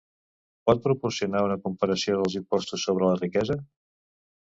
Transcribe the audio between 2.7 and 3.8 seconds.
sobre la riquesa?